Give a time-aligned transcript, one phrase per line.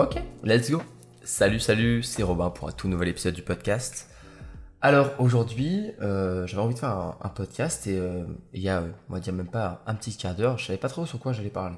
[0.00, 0.80] Ok, let's go.
[1.22, 4.08] Salut, salut, c'est Robin pour un tout nouvel épisode du podcast.
[4.80, 9.12] Alors aujourd'hui, euh, j'avais envie de faire un, podcast et euh, il y a, on
[9.12, 11.50] va dire même pas un petit quart d'heure, je savais pas trop sur quoi j'allais
[11.50, 11.76] parler.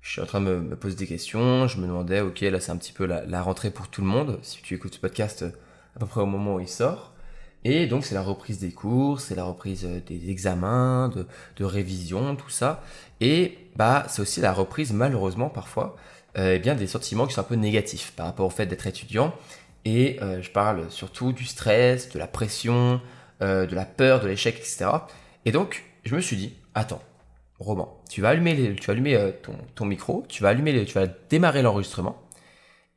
[0.00, 2.72] Je suis en train de me, poser des questions, je me demandais, ok, là c'est
[2.72, 5.50] un petit peu la, rentrée pour tout le monde, si tu écoutes ce podcast euh,
[5.94, 7.12] à peu près au moment où il sort.
[7.62, 12.34] Et donc c'est la reprise des cours, c'est la reprise des examens, de, de révision,
[12.34, 12.82] tout ça.
[13.20, 15.96] Et bah c'est aussi la reprise malheureusement parfois
[16.36, 19.34] eh bien, des sentiments qui sont un peu négatifs par rapport au fait d'être étudiant.
[19.86, 23.00] Et euh, je parle surtout du stress, de la pression,
[23.40, 24.86] euh, de la peur, de l'échec, etc.
[25.44, 27.00] Et donc, je me suis dit, attends,
[27.60, 29.32] Roman, tu vas allumer, tu vas allumer
[29.74, 32.20] ton, micro, tu vas allumer, tu vas démarrer l'enregistrement,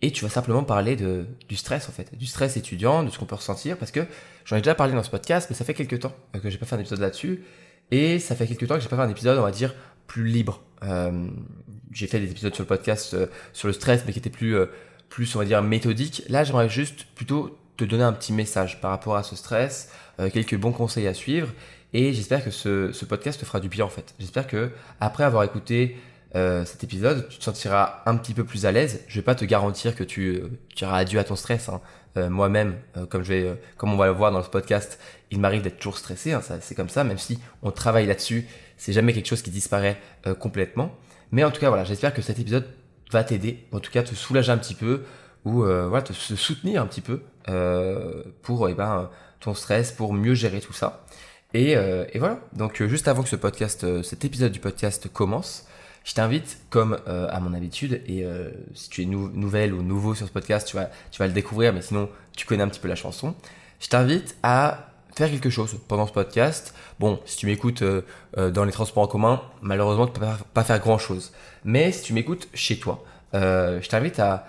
[0.01, 3.19] et tu vas simplement parler de, du stress en fait, du stress étudiant, de ce
[3.19, 4.01] qu'on peut ressentir, parce que
[4.45, 6.65] j'en ai déjà parlé dans ce podcast, mais ça fait quelques temps que j'ai pas
[6.65, 7.43] fait un épisode là-dessus,
[7.91, 9.73] et ça fait quelques temps que j'ai pas fait un épisode, on va dire,
[10.07, 10.61] plus libre.
[10.83, 11.27] Euh,
[11.91, 14.55] j'ai fait des épisodes sur le podcast euh, sur le stress, mais qui étaient plus,
[14.55, 14.67] euh,
[15.09, 16.23] plus, on va dire, méthodiques.
[16.29, 19.89] Là, j'aimerais juste plutôt te donner un petit message par rapport à ce stress,
[20.33, 21.47] quelques bons conseils à suivre.
[21.93, 24.13] Et j'espère que ce, ce, podcast te fera du bien en fait.
[24.19, 25.95] J'espère que après avoir écouté
[26.33, 29.05] cet épisode, tu te sentiras un petit peu plus à l'aise.
[29.07, 30.43] Je vais pas te garantir que tu,
[30.75, 31.69] tu iras adieu à ton stress.
[31.69, 31.79] Hein.
[32.15, 32.75] Moi-même,
[33.09, 34.99] comme je vais, comme on va le voir dans ce podcast,
[35.31, 36.33] il m'arrive d'être toujours stressé.
[36.33, 38.47] Hein, c'est comme ça, même si on travaille là-dessus
[38.79, 40.95] c'est jamais quelque chose qui disparaît euh, complètement.
[41.31, 42.65] Mais en tout cas, voilà, j'espère que cet épisode
[43.11, 45.03] va t'aider, en tout cas te soulager un petit peu
[45.45, 50.13] ou euh, voilà, te soutenir un petit peu euh, pour eh ben, ton stress, pour
[50.13, 51.05] mieux gérer tout ça.
[51.53, 55.65] Et, et voilà, donc juste avant que ce podcast, cet épisode du podcast commence,
[56.03, 58.25] je t'invite, comme à mon habitude, et
[58.73, 61.73] si tu es nouvelle ou nouveau sur ce podcast, tu vas, tu vas le découvrir,
[61.73, 63.35] mais sinon tu connais un petit peu la chanson,
[63.79, 66.73] je t'invite à faire quelque chose pendant ce podcast.
[66.99, 68.01] Bon, si tu m'écoutes euh,
[68.37, 71.33] euh, dans les transports en commun, malheureusement, tu peux pas faire grand chose.
[71.63, 74.45] Mais si tu m'écoutes chez toi, euh, je t'invite à,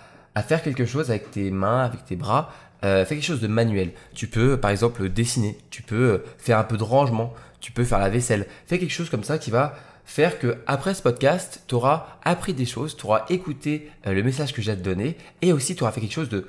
[0.46, 2.50] faire quelque chose avec tes mains, avec tes bras.
[2.82, 3.92] fais quelque chose de manuel.
[4.14, 5.58] Tu peux, par exemple, dessiner.
[5.68, 7.34] Tu peux faire un peu de rangement.
[7.60, 8.46] Tu peux faire la vaisselle.
[8.66, 9.74] Fais quelque chose comme ça qui va
[10.10, 14.52] faire que après ce podcast, tu auras appris des choses, tu auras écouté le message
[14.52, 16.48] que j'ai à te donner et aussi tu auras fait quelque chose de,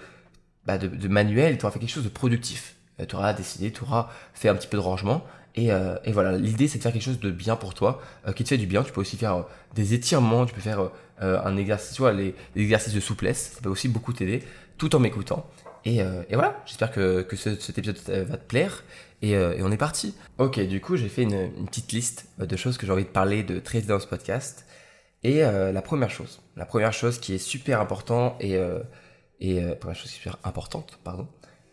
[0.66, 2.75] bah, de, manuel, tu auras fait quelque chose de productif.
[2.99, 5.23] Euh, tu auras décidé, tu auras fait un petit peu de rangement.
[5.53, 8.31] Et, euh, et voilà, l'idée c'est de faire quelque chose de bien pour toi, euh,
[8.31, 8.81] qui te fait du bien.
[8.81, 9.45] Tu peux aussi faire
[9.75, 10.89] des étirements, tu peux faire
[11.19, 14.41] un exercice, tu les, exercices de souplesse, ça peut aussi beaucoup t'aider,
[14.79, 15.47] tout en m'écoutant.
[15.86, 18.84] Et, et, voilà, j'espère que, que cet épisode va te plaire.
[19.22, 20.16] Et, et, on est parti.
[20.38, 23.44] Ok, du coup j'ai fait une, petite liste de choses que j'ai envie de parler,
[23.44, 24.66] de traiter dans ce podcast.
[25.24, 28.41] Et la première chose, la première chose qui est super importante,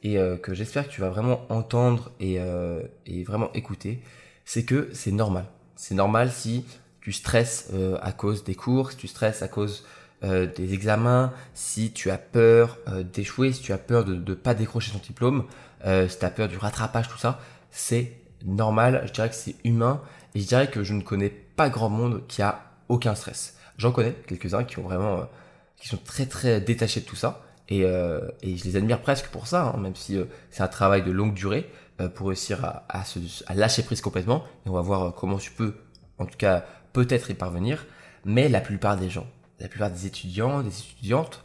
[0.02, 2.82] et euh, que j'espère que tu vas vraiment entendre et, euh,
[3.26, 4.02] vraiment écouter,
[4.44, 5.46] c'est que c'est normal.
[5.76, 6.64] C'est normal si
[7.00, 9.84] tu stresses euh, à cause des cours, si tu stresses à cause
[10.22, 12.78] des examens, si tu as peur
[13.12, 15.44] d'échouer, si tu as peur de ne pas décrocher ton diplôme,
[15.84, 17.40] si tu as peur du rattrapage, tout ça,
[17.70, 18.12] c'est
[18.44, 19.02] normal.
[19.06, 20.02] Je dirais que c'est humain
[20.34, 23.56] et je dirais que je ne connais pas grand monde qui a aucun stress.
[23.76, 25.28] J'en connais quelques-uns qui ont vraiment,
[25.76, 27.42] qui sont très très détachés de tout ça.
[27.68, 31.02] Et, euh, je les admire presque pour ça, hein, même si euh, c'est un travail
[31.02, 34.44] de longue durée euh, pour réussir à, à, se, à, lâcher prise complètement.
[34.66, 35.74] Et on va voir comment tu peux,
[36.18, 37.86] en tout cas, peut-être y parvenir.
[38.24, 39.26] Mais la plupart des gens,
[39.60, 41.42] la plupart des étudiants, des étudiantes,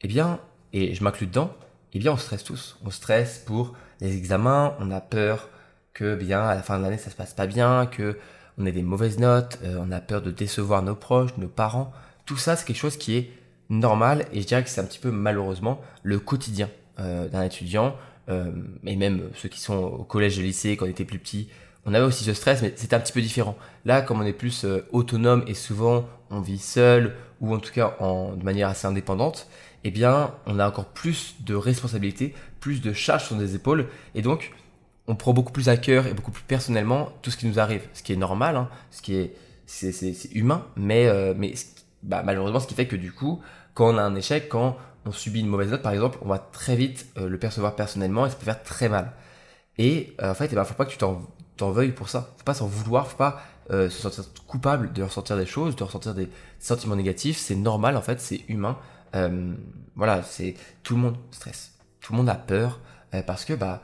[0.00, 0.40] eh bien,
[0.72, 1.54] et je m'inclus dedans,
[1.92, 2.78] eh bien, on stresse tous.
[2.84, 5.48] On stresse pour les examens, on a peur
[5.92, 8.18] que, bien, à la fin de l'année, ça se passe pas bien, que
[8.58, 11.92] on ait des mauvaises notes, on a peur de décevoir nos proches, nos parents.
[12.24, 13.30] Tout ça, c'est quelque chose qui est
[13.70, 16.68] normal et je dirais que c'est un petit peu malheureusement le quotidien
[16.98, 17.96] euh, d'un étudiant
[18.28, 18.50] euh,
[18.84, 21.48] et même ceux qui sont au collège au lycée quand on était plus petit
[21.86, 24.32] on avait aussi ce stress mais c'était un petit peu différent là comme on est
[24.32, 28.68] plus euh, autonome et souvent on vit seul ou en tout cas en, de manière
[28.68, 29.48] assez indépendante
[29.84, 33.88] eh bien on a encore plus de responsabilités plus de charges sur des épaules.
[34.14, 34.52] Et donc
[35.06, 37.82] on prend beaucoup plus à cœur et beaucoup plus personnellement tout ce qui nous arrive.
[37.92, 39.36] Ce qui est normal hein, ce qui est
[39.66, 40.66] c'est humain.
[40.76, 41.54] Mais mais
[42.04, 43.40] bah, malheureusement, ce qui fait que du coup,
[43.72, 44.76] quand on a un échec, quand
[45.06, 48.26] on subit une mauvaise note, par exemple, on va très vite euh, le percevoir personnellement
[48.26, 49.12] et ça peut faire très mal.
[49.78, 52.34] Et euh, en fait, il eh ben, faut pas que tu t'en veuilles pour ça.
[52.36, 55.84] Faut pas s'en vouloir, faut pas euh, se sentir coupable de ressentir des choses, de
[55.84, 56.28] ressentir des
[56.58, 57.38] sentiments négatifs.
[57.38, 58.78] C'est normal, en fait, c'est humain.
[59.94, 62.80] voilà, c'est tout le monde stresse, tout le monde a peur
[63.26, 63.80] parce que bah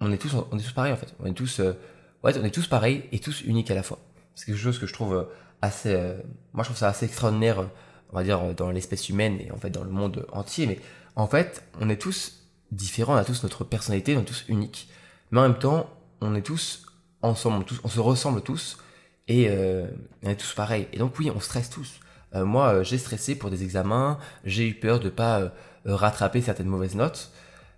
[0.00, 1.14] on est tous on est tous pareils en fait.
[1.18, 3.98] On est tous ouais, on est tous pareils et tous uniques à la fois.
[4.34, 5.26] C'est quelque chose que je trouve
[5.62, 6.16] assez, euh,
[6.52, 7.68] moi je trouve ça assez extraordinaire,
[8.12, 10.66] on va dire, dans l'espèce humaine et en fait dans le monde entier.
[10.66, 10.78] Mais
[11.16, 14.88] en fait, on est tous différents, on a tous notre personnalité, on est tous uniques.
[15.30, 15.90] Mais en même temps,
[16.20, 16.86] on est tous
[17.22, 18.78] ensemble, on, se ressemble tous
[19.26, 19.86] et euh,
[20.22, 20.88] on est tous pareils.
[20.92, 22.00] Et donc oui, on stresse tous.
[22.34, 25.52] Euh, moi, euh, j'ai stressé pour des examens, j'ai eu peur de ne pas
[25.84, 27.32] rattraper certaines mauvaises notes,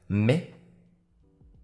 [0.09, 0.53] mais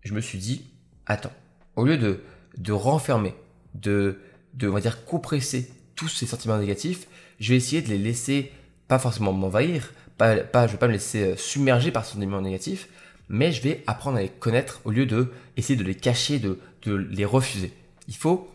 [0.03, 0.71] je me suis dit,
[1.07, 1.33] attends,
[1.75, 2.21] au lieu de,
[2.57, 3.35] de renfermer,
[3.75, 4.21] de,
[4.55, 7.09] de, on va dire, compresser tous ces sentiments négatifs,
[7.41, 8.53] je vais essayer de les laisser,
[8.87, 12.89] pas forcément m'envahir, pas, pas, je vais pas me laisser submerger par ces sentiments négatifs,
[13.29, 16.61] mais je vais apprendre à les connaître au lieu de essayer de les cacher, de,
[16.83, 17.73] de les refuser.
[18.09, 18.51] Il faut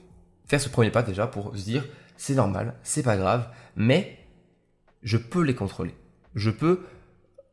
[0.45, 1.85] faire ce premier pas déjà pour se dire,
[2.17, 4.19] c'est normal, c'est pas grave, mais
[5.03, 5.95] je peux les contrôler.
[6.35, 6.85] Je peux,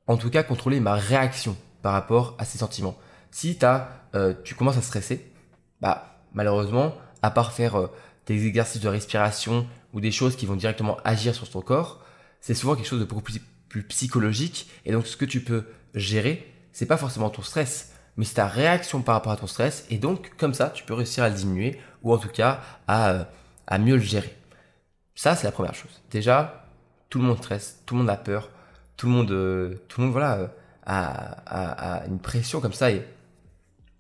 [0.07, 2.99] en tout cas, contrôler ma réaction par rapport à ces sentiments.
[3.31, 5.33] Si as, euh, tu commences à stresser,
[5.81, 7.87] bah malheureusement, à part faire euh,
[8.27, 12.05] des exercices de respiration ou des choses qui vont directement agir sur ton corps,
[12.41, 14.71] c'est souvent quelque chose de beaucoup plus, psychologique.
[14.87, 18.47] Et donc, ce que tu peux gérer, c'est pas forcément ton stress, mais c'est ta
[18.47, 19.85] réaction par rapport à ton stress.
[19.91, 23.11] Et donc, comme ça, tu peux réussir à le diminuer ou en tout cas à,
[23.11, 23.25] euh,
[23.67, 24.33] à mieux le gérer.
[25.17, 26.01] Ça, c'est la première chose.
[26.13, 26.69] Déjà,
[27.11, 28.51] tout le monde stresse, tout le monde a peur,
[28.97, 30.47] tout le monde, euh, tout le monde voilà, euh,
[30.87, 33.05] a, une pression comme ça et,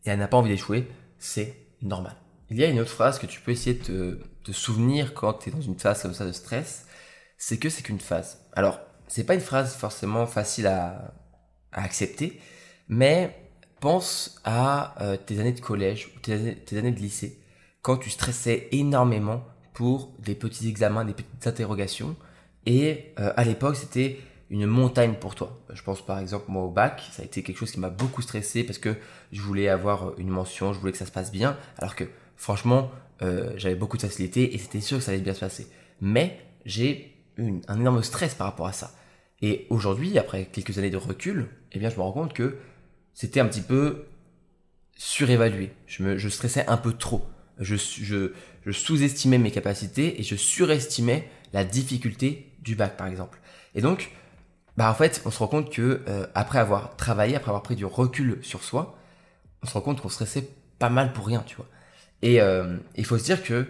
[0.04, 0.88] elle n'a pas envie d'échouer,
[1.18, 2.14] c'est normal.
[2.48, 5.48] Il y a une autre phrase que tu peux essayer de te souvenir quand tu
[5.48, 6.86] es dans une phase comme ça de stress,
[7.38, 8.38] c'est que c'est qu'une phase.
[8.52, 8.78] Alors,
[9.08, 11.12] c'est pas une phrase forcément facile à,
[11.72, 12.40] accepter,
[12.88, 13.34] mais
[13.80, 17.38] pense à euh, tes années de collège ou tes années de lycée,
[17.82, 22.16] quand tu stressais énormément pour des petits examens, des petites interrogations,
[22.66, 24.18] et euh, à l'époque, c'était
[24.50, 25.60] une montagne pour toi.
[25.72, 28.22] Je pense par exemple moi au bac, ça a été quelque chose qui m'a beaucoup
[28.22, 28.96] stressé parce que
[29.30, 32.04] je voulais avoir une mention, je voulais que ça se passe bien, alors que
[32.36, 32.90] franchement,
[33.22, 35.66] euh, j'avais beaucoup de facilité et c'était sûr que ça allait bien se passer.
[36.00, 38.92] Mais j'ai eu un énorme stress par rapport à ça.
[39.42, 42.56] Et aujourd'hui, après quelques années de recul, eh bien, je me rends compte que
[43.18, 44.06] c'était un petit peu
[44.96, 45.72] surévalué.
[45.88, 47.26] Je, me, je stressais un peu trop.
[47.58, 48.30] Je, je,
[48.64, 53.40] je sous-estimais mes capacités et je surestimais la difficulté du bac par exemple.
[53.74, 54.12] Et donc,
[54.76, 57.74] bah en fait, on se rend compte que euh, après avoir travaillé, après avoir pris
[57.74, 58.96] du recul sur soi,
[59.64, 60.48] on se rend compte qu'on stressait
[60.78, 61.66] pas mal pour rien, tu vois.
[62.22, 63.66] Et euh, il faut se dire que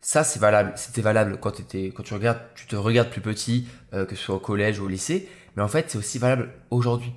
[0.00, 3.68] ça c'est valable, c'était valable quand, étais, quand tu regardes, tu te regardes plus petit,
[3.94, 6.50] euh, que ce soit au collège ou au lycée, mais en fait c'est aussi valable
[6.72, 7.12] aujourd'hui.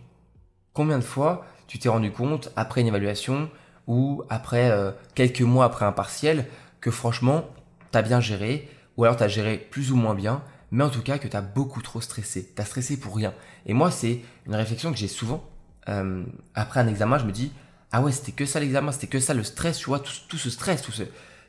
[0.74, 3.50] Combien de fois tu t'es rendu compte après une évaluation
[3.88, 4.69] ou après
[5.15, 6.45] quelques mois après un partiel
[6.81, 7.45] que franchement
[7.91, 11.18] t'as bien géré ou alors t'as géré plus ou moins bien mais en tout cas
[11.18, 12.50] que tu as beaucoup trop stressé.
[12.56, 13.33] Tu as stressé pour rien.
[13.65, 15.44] Et moi, c'est une réflexion que j'ai souvent.
[15.89, 16.23] Euh,
[16.56, 17.51] après un examen, je me dis,
[17.91, 20.50] ah ouais, c'était que ça l'examen, c'était que ça le stress, tu vois, tout, ce
[20.50, 21.03] stress, tout ce,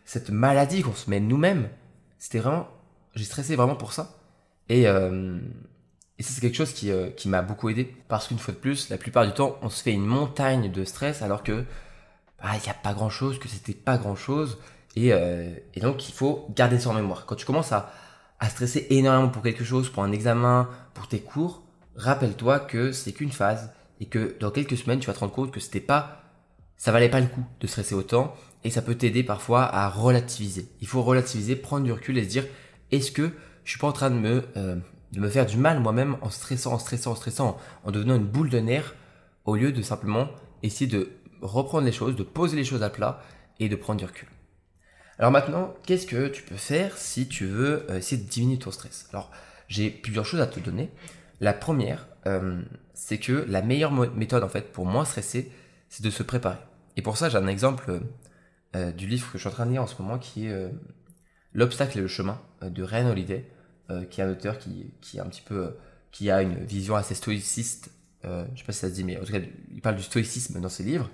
[0.05, 1.69] cette maladie qu'on se met nous-mêmes.
[2.19, 2.69] C'était vraiment,
[3.15, 4.19] j'ai stressé vraiment pour ça.
[4.69, 5.39] Et, euh,
[6.19, 7.95] et ça, c'est quelque chose qui, euh, qui m'a beaucoup aidé.
[8.09, 10.85] Parce qu'une fois de plus, la plupart du temps, on se fait une montagne de
[10.85, 11.65] stress alors que,
[12.43, 14.59] bah, il n'y a pas grand chose, que c'était pas grand chose.
[14.95, 17.25] Et, et donc, il faut garder ça en mémoire.
[17.25, 17.91] Quand tu commences à,
[18.43, 21.63] à stresser énormément pour quelque chose, pour un examen, pour tes cours,
[21.95, 23.71] rappelle-toi que c'est qu'une phase
[24.01, 26.25] et que dans quelques semaines, tu vas te rendre compte que c'était pas,
[26.77, 28.35] ça valait pas le coup de stresser autant
[28.65, 30.69] et ça peut t'aider parfois à relativiser.
[30.81, 32.45] Il faut relativiser, prendre du recul et se dire,
[32.91, 33.31] est-ce que
[33.63, 34.75] je suis pas en train de me, euh,
[35.13, 38.27] de me faire du mal moi-même en stressant, en stressant, en stressant, en devenant une
[38.27, 38.95] boule de nerfs
[39.45, 40.29] au lieu de simplement
[40.63, 41.11] essayer de
[41.43, 43.23] reprendre les choses, de poser les choses à plat
[43.61, 44.29] et de prendre du recul.
[45.19, 48.71] Alors maintenant, qu'est-ce que tu peux faire si tu veux euh, essayer de diminuer ton
[48.71, 49.07] stress?
[49.13, 49.31] Alors,
[49.69, 50.91] j'ai plusieurs choses à te donner.
[51.41, 52.63] La première, euh,
[52.95, 55.53] c'est que la meilleure méthode en fait pour moins stresser,
[55.89, 56.59] c'est de se préparer.
[56.97, 58.01] Et pour ça, j'ai un exemple
[58.77, 60.73] euh, du livre que je suis en train de lire en ce moment qui est
[61.55, 63.47] L'obstacle et le chemin de Ryan Holiday,
[64.11, 65.77] qui est un auteur qui, qui un petit peu
[66.11, 67.91] qui a une vision assez stoïciste.
[68.23, 69.41] je sais pas si ça se dit, mais en tout cas,
[69.75, 71.11] il parle du stoïcisme dans ses livres.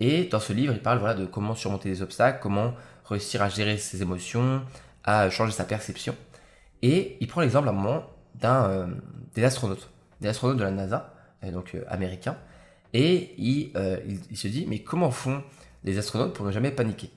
[0.00, 3.48] Et dans ce livre, il parle voilà de comment surmonter les obstacles, comment réussir à
[3.48, 4.62] gérer ses émotions,
[5.04, 6.16] à changer sa perception.
[6.82, 8.04] Et il prend l'exemple à un moment
[8.34, 8.86] d'un euh,
[9.34, 9.90] des astronautes,
[10.20, 11.14] des astronautes de la NASA,
[11.44, 12.36] euh, donc euh, américains,
[12.92, 13.72] et il,
[14.30, 15.42] il, se dit mais comment font
[15.84, 17.10] les astronautes pour ne jamais paniquer?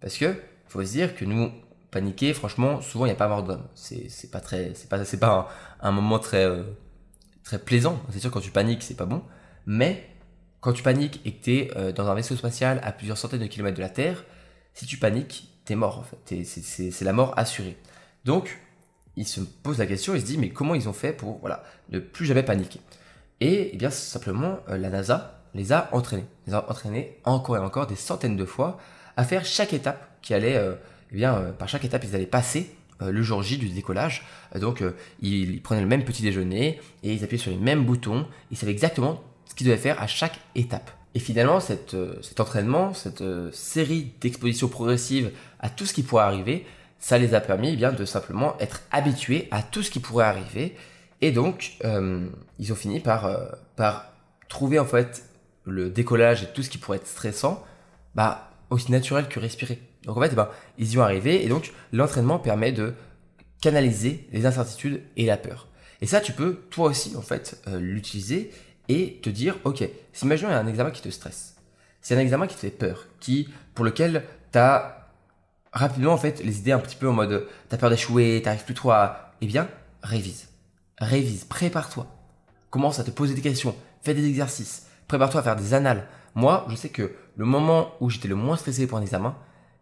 [0.00, 0.34] Parce que
[0.68, 1.50] faut se dire que nous
[1.90, 3.66] paniquer, franchement, souvent il n'y a pas mort d'homme.
[3.74, 5.48] C'est pas très, c'est pas pas
[5.80, 6.46] un, moment très
[7.44, 8.00] très plaisant.
[8.10, 9.22] C'est sûr quand tu paniques c'est pas bon,
[9.66, 10.08] mais
[10.60, 13.46] quand tu paniques et que tu es dans un vaisseau spatial à plusieurs centaines de
[13.46, 14.24] kilomètres de la Terre,
[14.74, 16.06] si tu paniques, t'es mort.
[16.24, 17.76] C'est la mort assurée.
[18.24, 18.58] Donc,
[19.16, 21.64] il se pose la question, il se dit, mais comment ils ont fait pour voilà,
[21.90, 22.80] ne plus jamais paniquer?
[23.40, 26.26] Et eh bien, simplement, euh, la NASA les a entraînés.
[26.46, 28.78] Les a entraînés encore et encore des centaines de fois
[29.16, 30.74] à faire chaque étape qui allait, euh,
[31.12, 34.24] eh bien, euh, par chaque étape, ils allaient passer le jour J du décollage.
[34.56, 34.82] donc,
[35.22, 38.26] ils, prenaient le même petit déjeuner et ils appuyaient sur les mêmes boutons.
[38.50, 40.90] Ils savaient exactement ce qu'ils devaient faire à chaque étape.
[41.14, 41.58] Et finalement,
[41.94, 46.66] euh, cet entraînement, cette euh, série d'expositions progressives à tout ce qui pourrait arriver,
[46.98, 50.26] ça les a permis eh bien de simplement être habitués à tout ce qui pourrait
[50.26, 50.76] arriver.
[51.20, 53.46] Et donc, euh, ils ont fini par, euh,
[53.76, 54.12] par
[54.48, 55.24] trouver en fait
[55.64, 57.64] le décollage et tout ce qui pourrait être stressant,
[58.14, 59.80] bah, aussi naturel que respirer.
[60.04, 62.94] Donc en fait, eh ben, ils y ont arrivé et donc l'entraînement permet de
[63.60, 65.68] canaliser les incertitudes et la peur.
[66.00, 68.52] Et ça, tu peux toi aussi en fait euh, l'utiliser
[68.88, 71.56] et te dire, ok, si imaginons un examen qui te stresse,
[72.00, 75.10] c'est un examen qui te fait peur, qui pour lequel tu as
[75.72, 78.64] rapidement en fait les idées un petit peu en mode, tu as peur d'échouer, t'arrives
[78.64, 79.68] plus trop à, eh bien,
[80.02, 80.48] révise,
[80.98, 82.06] révise, prépare-toi,
[82.70, 86.06] commence à te poser des questions, fais des exercices, prépare-toi à faire des annales.
[86.34, 89.36] Moi, je sais que le moment où j'étais le moins stressé pour un examen,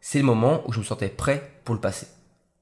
[0.08, 2.06] c'est le moment où je me sentais prêt pour le passer.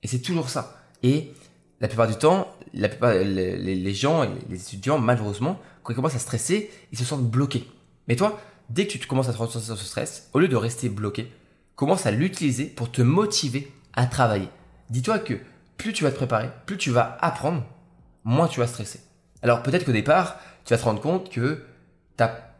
[0.03, 0.81] Et c'est toujours ça.
[1.03, 1.35] Et
[1.79, 6.21] la plupart du temps, la plupart, les, gens les étudiants, malheureusement, quand ils commencent à
[6.21, 7.69] stresser, ils se sentent bloqués.
[8.09, 10.89] Mais toi, dès que tu commences à te ressentir ce stress, au lieu de rester
[10.89, 11.31] bloqué,
[11.77, 14.49] commence à l'utiliser pour te motiver à travailler.
[14.89, 15.35] Dis-toi que
[15.77, 17.63] plus tu vas te préparer, plus tu vas apprendre,
[18.25, 19.01] moins tu vas stresser.
[19.43, 21.63] Alors peut-être qu'au départ, tu vas te rendre compte que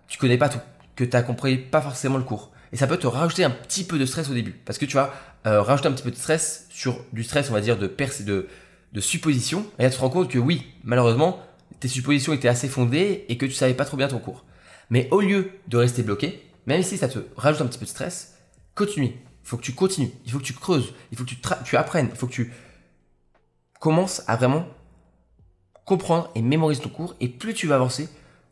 [0.09, 0.61] tu connais pas tout,
[0.95, 2.51] que tu n'as compris pas forcément le cours.
[2.75, 4.51] Et ça peut te rajouter un petit peu de stress au début.
[4.51, 5.15] Parce que tu vas
[5.47, 8.23] euh, rajouter un petit peu de stress sur du stress, on va dire, de perce
[8.23, 8.49] de,
[8.93, 9.65] de supposition.
[9.79, 11.41] Et là, te rends compte que oui, malheureusement,
[11.79, 14.45] tes suppositions étaient assez fondées et que tu savais pas trop bien ton cours.
[14.91, 17.91] Mais au lieu de rester bloqué, même si ça te rajoute un petit peu de
[17.91, 18.39] stress,
[18.75, 19.13] continue.
[19.45, 20.11] Il faut que tu continues.
[20.25, 20.95] Il faut que tu creuses.
[21.13, 22.09] Il faut que tu, tu apprennes.
[22.11, 22.53] Il faut que tu
[23.79, 24.67] commences à vraiment
[25.85, 27.15] comprendre et mémoriser ton cours.
[27.21, 28.09] Et plus tu vas avancer,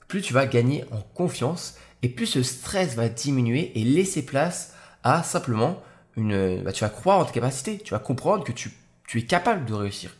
[0.06, 4.74] plus tu vas gagner en confiance et plus ce stress va diminuer et laisser place
[5.02, 5.82] à simplement
[6.16, 6.62] une...
[6.62, 8.72] Bah, tu vas croire en tes capacités, tu vas comprendre que tu,
[9.14, 10.16] es capable de réussir.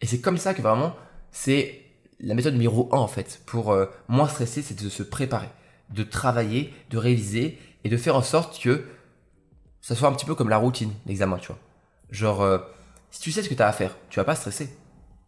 [0.00, 0.94] Et c'est comme ça que vraiment,
[1.32, 1.82] c'est
[2.20, 3.42] la méthode numéro 1 en fait.
[3.46, 5.48] Pour euh, moins stresser, c'est de se préparer,
[5.90, 8.84] de travailler, de réviser et de faire en sorte que
[9.80, 11.58] ça soit un petit peu comme la routine, l'examen, tu vois.
[12.10, 12.58] Genre, euh,
[13.10, 14.70] si tu sais ce que tu as à faire, tu vas pas stresser.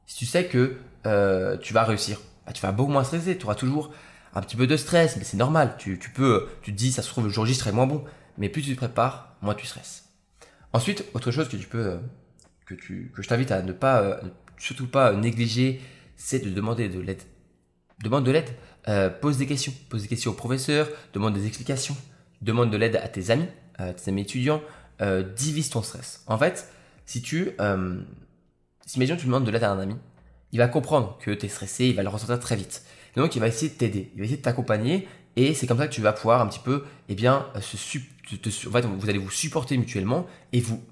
[0.06, 0.76] Si tu sais que
[1.06, 3.38] euh, tu vas réussir, bah, tu vas beaucoup moins stresser.
[3.38, 3.92] Tu auras toujours
[4.34, 5.74] un petit peu de stress, mais c'est normal.
[5.78, 8.04] Tu, peux, tu te dis, ça se trouve, le jour je moins bon.
[8.38, 10.08] Mais plus tu te prépares, moins tu stresses.
[10.72, 11.98] Ensuite, autre chose que tu peux, euh,
[12.64, 14.20] que, tu, que je t'invite à ne pas, euh,
[14.56, 15.80] surtout pas négliger,
[16.16, 17.22] c'est de demander de l'aide.
[18.02, 18.50] Demande de l'aide.
[18.88, 19.74] Euh, pose des questions.
[19.88, 20.88] Pose des questions au professeur.
[21.12, 21.96] Demande des explications.
[22.40, 24.62] Demande de l'aide à tes amis, à tes amis étudiants.
[25.36, 26.22] divise ton stress.
[26.26, 26.72] En fait,
[27.04, 27.50] si tu,
[28.86, 29.96] si imagine tu demandes de l'aide à un ami,
[30.52, 32.84] il va comprendre que tu es stressé, il va le ressentir très vite
[33.16, 35.88] donc, il va essayer de t'aider, il va essayer de t'accompagner, et c'est comme ça
[35.88, 40.26] que tu vas pouvoir un petit peu, eh bien, fait, vous allez vous supporter mutuellement
[40.52, 40.82] et vous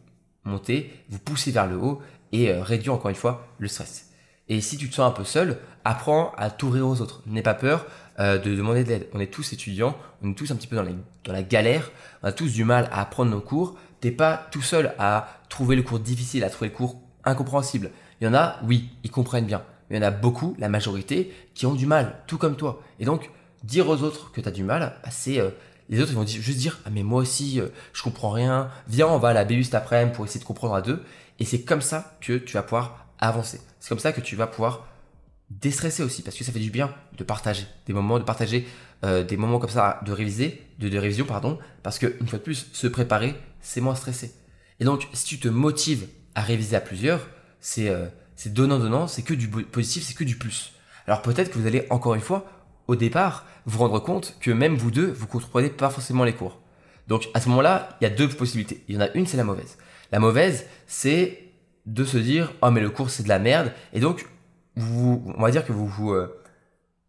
[0.44, 2.00] monter, vous pousser vers le haut
[2.32, 4.10] et euh, réduire encore une fois le stress.
[4.48, 7.22] Et si tu te sens un peu seul, apprends à t'ouvrir aux autres.
[7.26, 7.86] N'aie pas peur
[8.18, 9.08] euh, de demander de l'aide.
[9.12, 11.90] On est tous étudiants, on est tous un petit peu dans, dans la galère,
[12.22, 13.76] on a tous du mal à apprendre nos cours.
[14.00, 17.90] T'es pas tout seul à trouver le cours difficile, à trouver le cours incompréhensible.
[18.20, 21.32] Il y en a, oui, ils comprennent bien il y en a beaucoup, la majorité,
[21.54, 22.82] qui ont du mal, tout comme toi.
[23.00, 23.30] Et donc,
[23.64, 25.40] dire aux autres que tu as du mal, bah, c'est...
[25.40, 25.50] Euh,
[25.88, 28.70] les autres ils vont juste dire ah mais moi aussi euh, je comprends rien.
[28.88, 31.02] Viens on va à la BU cet après-midi pour essayer de comprendre à deux.
[31.38, 33.60] Et c'est comme ça que tu vas pouvoir avancer.
[33.80, 34.86] C'est comme ça que tu vas pouvoir
[35.50, 38.66] déstresser aussi parce que ça fait du bien de partager des moments de partager
[39.02, 42.44] euh, des moments comme ça de réviser de, révision pardon parce que une fois de
[42.44, 44.34] plus se préparer c'est moins stressé.
[44.80, 47.26] Et donc si tu te motives à réviser à plusieurs
[47.60, 47.90] c'est
[48.38, 50.72] c'est donnant-donnant, c'est que du positif, c'est que du plus.
[51.08, 52.46] Alors peut-être que vous allez encore une fois,
[52.86, 56.32] au départ, vous rendre compte que même vous deux, vous ne comprenez pas forcément les
[56.32, 56.60] cours.
[57.08, 58.84] Donc à ce moment-là, il y a deux possibilités.
[58.86, 59.76] Il y en a une, c'est la mauvaise.
[60.12, 61.50] La mauvaise, c'est
[61.84, 64.28] de se dire oh mais le cours c'est de la merde et donc
[64.76, 66.40] vous, on va dire que vous vous euh,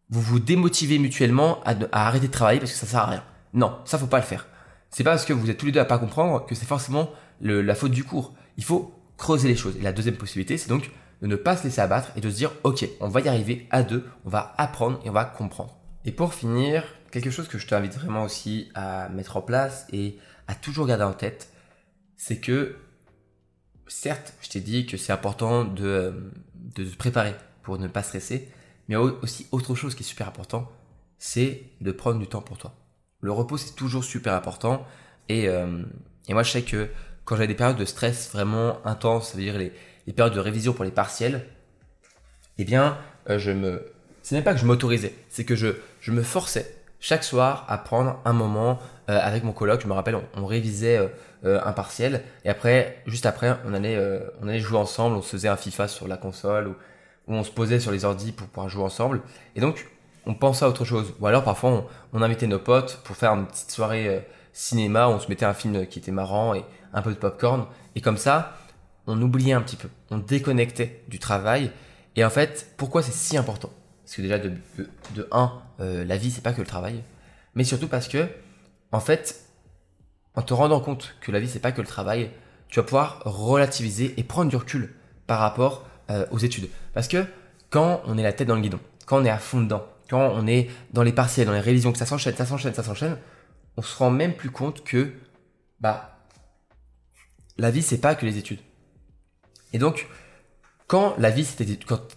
[0.09, 1.75] vous, démotivez mutuellement à,
[2.07, 3.23] arrêter de travailler parce que ça sert à rien.
[3.53, 4.47] Non, ça faut pas le faire.
[4.89, 7.11] C'est pas parce que vous êtes tous les deux à pas comprendre que c'est forcément
[7.39, 8.33] la faute du cours.
[8.57, 9.75] Il faut creuser les choses.
[9.77, 10.89] Et la deuxième possibilité, c'est donc
[11.21, 13.67] de ne pas se laisser abattre et de se dire ok, on va y arriver
[13.71, 15.77] à deux, on va apprendre et on va comprendre.
[16.05, 20.17] Et pour finir, quelque chose que je t'invite vraiment aussi à mettre en place et
[20.47, 21.49] à toujours garder en tête,
[22.17, 22.75] c'est que
[23.87, 28.49] certes, je t'ai dit que c'est important de, de se préparer pour ne pas stresser,
[28.87, 30.71] mais aussi autre chose qui est super important,
[31.17, 32.73] c'est de prendre du temps pour toi.
[33.21, 34.85] Le repos, c'est toujours super important.
[35.27, 35.83] Et, euh,
[36.27, 36.89] et moi, je sais que
[37.25, 39.73] quand j'avais des périodes de stress vraiment intenses, ça veut dire les,
[40.07, 41.45] les périodes de révision pour les partiels,
[42.59, 42.97] eh bien,
[43.29, 43.91] euh, je me.
[44.21, 45.69] Ce n'est pas que je m'autorisais, c'est que je,
[46.01, 48.79] je me forçais chaque soir à prendre un moment
[49.09, 49.81] euh, avec mon coloc.
[49.81, 50.97] Je me rappelle, on, révisait
[51.45, 53.97] euh, un partiel et après, juste après, on allait,
[54.41, 55.15] on allait jouer ensemble.
[55.15, 56.75] On se faisait un FIFA sur la console ou,
[57.31, 59.21] on se posait sur les ordis pour pouvoir jouer ensemble.
[59.55, 59.87] Et donc,
[60.25, 61.13] on pensait à autre chose.
[61.19, 65.07] Ou alors, parfois, on, on invitait nos potes pour faire une petite soirée cinéma.
[65.07, 67.67] Où on se mettait un film qui était marrant et un peu de popcorn.
[67.95, 68.57] Et comme ça,
[69.09, 71.71] on oubliait un petit peu, on déconnectait du travail.
[72.15, 73.71] Et en fait, pourquoi c'est si important?
[74.03, 74.53] Parce que déjà, de,
[75.15, 77.03] de, un, euh, la vie, c'est pas que le travail.
[77.55, 78.27] Mais surtout parce que,
[78.91, 79.43] en fait,
[80.35, 82.31] en te rendant compte que la vie, c'est pas que le travail,
[82.69, 84.93] tu vas pouvoir relativiser et prendre du recul
[85.27, 86.69] par rapport euh, aux études.
[86.93, 87.25] Parce que
[87.69, 90.31] quand on est la tête dans le guidon, quand on est à fond dedans, quand
[90.33, 93.17] on est dans les partiels, dans les révisions, que ça s'enchaîne, ça s'enchaîne, ça s'enchaîne,
[93.77, 95.13] on se rend même plus compte que
[95.79, 96.19] bah
[97.57, 98.59] la vie c'est pas que les études.
[99.73, 100.07] Et donc
[100.87, 101.47] quand la vie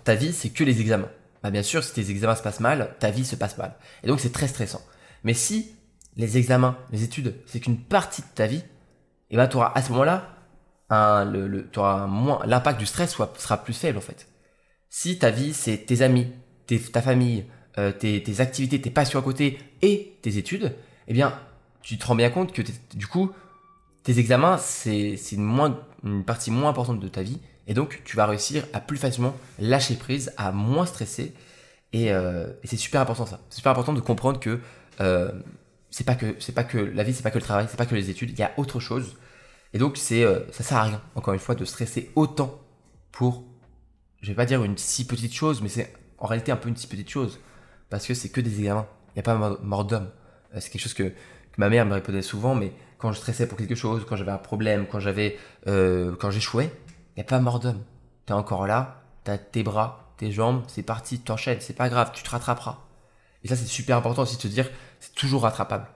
[0.04, 1.10] ta vie c'est que les examens.
[1.42, 3.74] Bah bien sûr si tes examens se passent mal, ta vie se passe mal.
[4.02, 4.82] Et donc c'est très stressant.
[5.24, 5.74] Mais si
[6.16, 8.62] les examens, les études, c'est qu'une partie de ta vie,
[9.30, 10.28] et ben tu auras à ce moment-là
[10.90, 11.66] le,
[12.06, 14.28] moins l'impact du stress sera plus faible en fait.
[14.90, 16.28] Si ta vie c'est tes amis,
[16.92, 17.46] ta famille,
[17.78, 20.74] euh, tes, tes, activités, tes passions à côté et tes études,
[21.08, 21.38] eh bien
[21.82, 22.62] tu te rends bien compte que
[22.94, 23.32] du coup
[24.02, 28.16] tes examens c'est une, moins, une partie moins importante de ta vie et donc tu
[28.16, 31.34] vas réussir à plus facilement lâcher prise, à moins stresser
[31.92, 33.40] et, euh, c'est super important ça.
[33.50, 34.60] C'est super important de comprendre que
[35.00, 35.30] euh,
[35.90, 37.86] c'est pas que c'est pas que la vie, c'est pas que le travail, c'est pas
[37.86, 38.30] que les études.
[38.30, 39.16] Il y a autre chose.
[39.74, 41.02] Et donc c'est euh, ça sert à rien.
[41.14, 42.60] Encore une fois, de stresser autant
[43.12, 43.44] pour,
[44.22, 46.76] je vais pas dire une si petite chose, mais c'est en réalité un peu une
[46.76, 47.38] si petite chose
[47.90, 48.86] parce que c'est que des examens.
[49.08, 50.08] Il n'y a pas mort d'homme.
[50.54, 53.48] Euh, c'est quelque chose que, que, ma mère me répondait souvent, mais quand je stressais
[53.48, 56.70] pour quelque chose, quand j'avais un problème, quand j'avais, euh, quand j'échouais,
[57.10, 57.82] il n'y a pas mort d'homme.
[58.26, 62.22] T'es encore là, t'as tes bras, tes jambes, c'est parti, t'enchaînes, c'est pas grave, tu
[62.22, 62.78] te rattraperas.
[63.42, 65.88] Et ça, c'est super important aussi de te dire, c'est toujours rattrapable.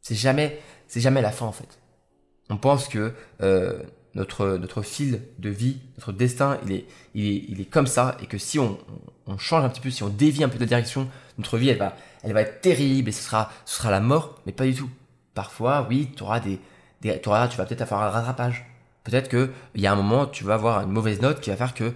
[0.00, 1.78] C'est jamais, c'est jamais la fin en fait.
[2.50, 3.80] On pense que euh,
[4.16, 8.36] notre notre fil de vie, notre destin, il est, il est, comme ça et que
[8.36, 8.78] si on,
[9.38, 11.96] change un petit peu, si on dévie un peu de direction, notre vie, elle va,
[12.24, 14.90] elle va être terrible et ce sera, ce sera la mort, mais pas du tout.
[15.36, 16.58] Parfois, oui, tu auras des,
[17.02, 18.64] des tu vas peut-être avoir un rattrapage.
[19.04, 21.56] Peut-être que il y a un moment, tu vas avoir une mauvaise note qui va
[21.56, 21.92] faire que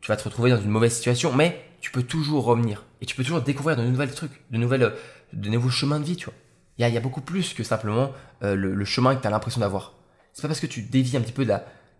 [0.00, 3.16] tu vas te retrouver dans une mauvaise situation, mais tu peux toujours revenir et tu
[3.16, 4.94] peux toujours découvrir de nouvelles trucs, de nouvelles,
[5.32, 6.30] de nouveaux chemins de vie, tu.
[6.78, 8.12] Il y a, y a, beaucoup plus que simplement
[8.44, 9.94] euh, le, chemin que tu as l'impression d'avoir.
[10.32, 11.44] C'est pas parce que tu dévies un petit peu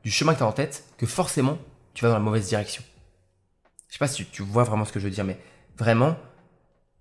[0.05, 1.59] du chemin que tu as en tête que forcément
[1.94, 2.85] tu vas dans la mauvaise direction.
[3.88, 5.40] Je sais pas si tu, vois vraiment ce que je veux dire, mais
[5.76, 6.16] vraiment,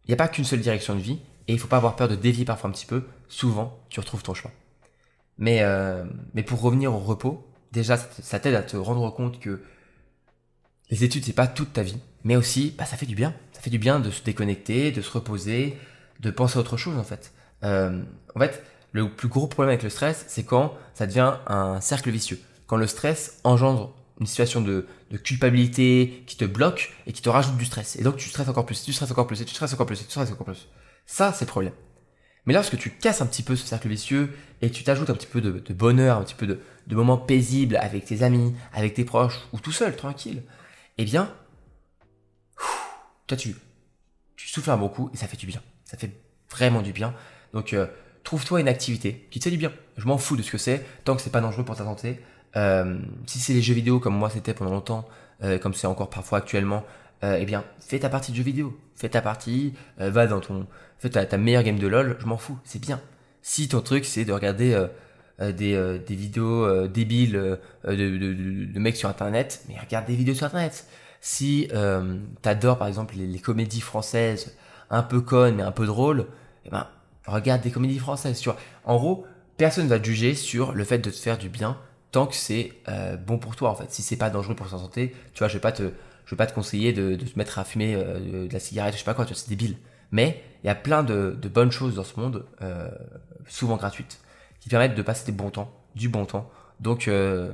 [0.05, 2.07] il n'y a pas qu'une seule direction de vie et il faut pas avoir peur
[2.07, 3.03] de dévier parfois un petit peu.
[3.27, 4.53] Souvent, tu retrouves ton chemin.
[5.37, 9.61] Mais, euh, mais pour revenir au repos, déjà, ça t'aide à te rendre compte que
[10.89, 13.33] les études, c'est pas toute ta vie, mais aussi, bah, ça fait du bien.
[13.51, 15.77] Ça fait du bien de se déconnecter, de se reposer,
[16.19, 17.33] de penser à autre chose, en fait.
[17.63, 18.01] Euh,
[18.35, 22.09] en fait, le plus gros problème avec le stress, c'est quand ça devient un cercle
[22.09, 22.39] vicieux.
[22.67, 24.87] Quand le stress engendre une situation de,
[25.23, 27.95] culpabilité qui te bloque et qui te rajoute du stress.
[27.95, 30.03] Et donc tu stresses encore plus, tu stresses encore plus, tu stresses encore plus, tu
[30.03, 30.67] stresses encore plus.
[31.07, 31.73] Ça, c'est le problème.
[32.45, 35.27] Mais lorsque tu casses un petit peu ce cercle vicieux et tu t'ajoutes un petit
[35.27, 39.03] peu de, bonheur, un petit peu de, de moments paisibles avec tes amis, avec tes
[39.03, 40.43] proches ou tout seul, tranquille,
[40.97, 41.33] eh bien,
[43.25, 43.55] toi tu,
[44.35, 45.61] tu souffles un bon coup et ça fait du bien.
[45.83, 46.11] Ça fait
[46.49, 47.13] vraiment du bien.
[47.53, 47.87] Donc euh,
[48.23, 49.71] trouve-toi une activité qui te fait du bien.
[49.97, 52.21] Je m'en fous de ce que c'est, tant que c'est pas dangereux pour ta santé.
[52.55, 55.07] Euh, si c'est les jeux vidéo comme moi c'était pendant longtemps,
[55.43, 56.83] euh, comme c'est encore parfois actuellement,
[57.23, 58.77] eh bien fais ta partie de jeux vidéo.
[58.95, 60.67] Fais ta partie, va dans ton,
[60.99, 62.99] fais ta, ta meilleure game de LOL, je m'en fous, c'est bien.
[63.41, 64.87] Si ton truc c'est de regarder
[65.39, 70.45] des, des, vidéos débiles de, de, de, mecs sur internet, mais regarde des vidéos sur
[70.47, 70.87] internet.
[71.21, 74.55] Si euh, t'adores par exemple les, comédies françaises
[74.89, 76.27] un peu connes mais un peu drôles,
[76.65, 76.87] eh ben
[77.25, 78.41] regarde des comédies françaises.
[78.43, 78.57] Vois.
[78.85, 79.25] En gros,
[79.57, 81.77] personne va te juger sur le fait de te faire du bien
[82.11, 83.91] tant que c'est euh, bon pour toi en fait.
[83.91, 85.91] Si c'est pas dangereux pour ta santé, tu vois, je vais pas te,
[86.27, 88.99] je vais pas te conseiller de, te mettre à fumer euh, de la cigarette, je
[88.99, 89.77] sais pas quoi, tu c'est débile.
[90.11, 92.89] Mais il y a plein de, bonnes choses dans ce monde, euh,
[93.47, 94.19] souvent gratuites,
[94.59, 96.49] qui permettent de passer des bons temps, du bon temps.
[96.81, 97.53] Donc, euh,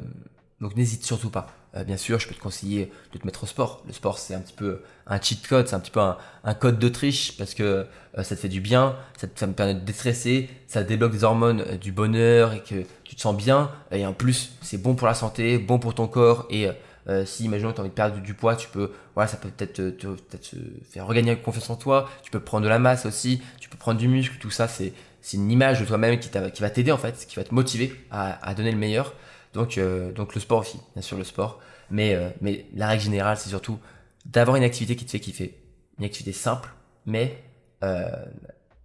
[0.60, 1.48] donc n'hésite surtout pas.
[1.88, 3.82] Bien sûr, je peux te conseiller de te mettre au sport.
[3.88, 6.02] Le sport, c'est un petit peu un cheat code, c'est un petit peu
[6.44, 9.74] un, code de triche parce que ça te fait du bien, ça, te, me permet
[9.74, 13.72] de déstresser, ça débloque des hormones du bonheur et que tu te sens bien.
[13.92, 16.46] Et en plus, c'est bon pour la santé, bon pour ton corps.
[16.52, 16.70] Et
[17.26, 19.74] si, imaginons tu as envie de perdre du, poids, tu peux, voilà, ça peut peut-être
[19.74, 20.18] te, peut
[20.89, 22.10] faire regagner confiance en toi.
[22.24, 24.94] Tu peux prendre de la masse aussi, tu peux prendre du muscle, tout ça, c'est
[25.24, 27.96] c'est une image de toi-même qui, qui va t'aider en fait, qui va te motiver
[28.12, 29.13] à, à donner le meilleur.
[29.54, 31.60] Donc, euh, donc le sport aussi, bien sûr le sport.
[31.89, 33.80] Mais, euh, mais la règle générale, c'est surtout
[34.26, 35.58] d'avoir une activité qui te fait kiffer.
[35.98, 36.70] Une activité simple,
[37.06, 37.42] mais
[37.84, 38.06] euh,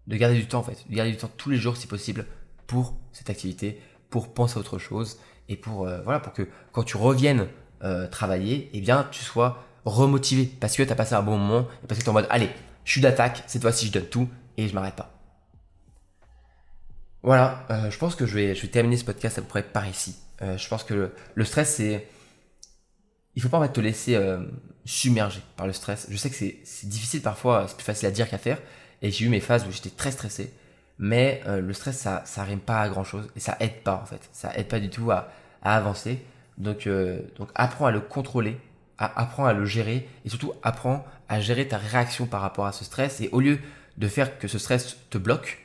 [0.06, 0.84] de garder du temps en fait.
[0.88, 2.24] De garder du temps tous les jours si possible
[2.68, 6.98] pour cette activité, pour penser à autre chose et pour, voilà, pour que quand tu
[6.98, 7.48] reviennes
[8.10, 11.86] travailler, eh bien tu sois remotivé parce que tu as passé un bon moment et
[11.86, 12.50] parce que tu es en mode allez,
[12.84, 15.18] je suis d'attaque, cette fois-ci je donne tout et je m'arrête pas.
[17.22, 19.86] Voilà, je pense que je vais, je vais terminer ce podcast à peu près par
[19.86, 20.16] ici.
[20.40, 22.06] je pense que le, stress, c'est.
[23.34, 24.18] Il faut pas en fait te laisser
[24.84, 26.06] submerger par le stress.
[26.10, 28.58] Je sais que c'est difficile parfois, c'est plus facile à dire qu'à faire.
[29.02, 30.52] Et j'ai eu mes phases où j'étais très stressé.
[30.98, 33.28] Mais le stress, ça, ça rime pas à grand chose.
[33.36, 34.28] Et ça aide pas, en fait.
[34.32, 35.28] Ça aide pas du tout à,
[35.62, 36.24] à avancer.
[36.58, 36.88] Donc,
[37.36, 38.58] donc apprends à le contrôler
[38.98, 42.84] apprends à le gérer et surtout apprends à gérer ta réaction par rapport à ce
[42.84, 43.20] stress.
[43.20, 43.58] Et au lieu
[43.96, 45.58] de faire que ce stress te bloque,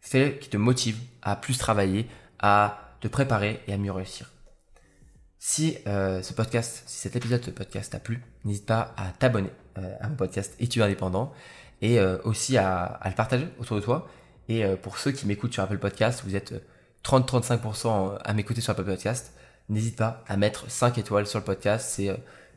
[0.00, 2.06] fais qui te motive à plus travailler,
[2.38, 4.30] à te préparer et à mieux réussir.
[5.38, 9.50] Si euh, ce podcast, si cet épisode de podcast t'a plu, n'hésite pas à t'abonner
[9.78, 11.32] euh, à mon podcast Études indépendant
[11.80, 14.08] et euh, aussi à, le partager autour de toi.
[14.48, 16.54] Et pour ceux qui m'écoutent sur Apple Podcast, vous êtes
[17.04, 19.32] 30-35% à m'écouter sur Apple Podcast,
[19.68, 21.90] n'hésite pas à mettre 5 étoiles sur le podcast.
[21.94, 22.10] C'est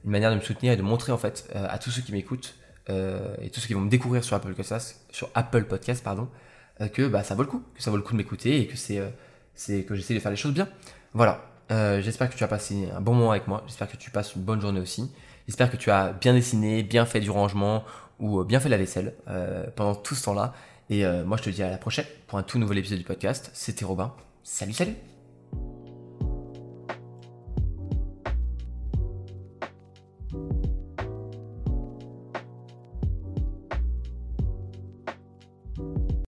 [0.03, 2.11] une manière de me soutenir et de montrer en fait euh, à tous ceux qui
[2.11, 2.55] m'écoutent
[2.89, 5.65] euh, et tous ceux qui vont me découvrir sur Apple Podcast, sur Apple
[6.03, 6.27] pardon,
[6.81, 8.67] euh, que bah ça vaut le coup, que ça vaut le coup de m'écouter et
[8.67, 9.01] que c'est
[9.55, 10.67] c'est que j'essaie de faire les choses bien.
[11.13, 11.41] Voilà.
[12.01, 13.63] j'espère que tu as passé un bon moment avec moi.
[13.67, 15.11] J'espère que tu passes une bonne journée aussi.
[15.47, 17.83] J'espère que tu as bien dessiné, bien fait du rangement
[18.19, 19.13] ou bien fait la vaisselle
[19.75, 20.53] pendant tout ce temps-là.
[20.89, 23.51] Et moi, je te dis à la prochaine pour un tout nouvel épisode du podcast.
[23.53, 24.11] C'était Robin.
[24.43, 25.12] Salut, salut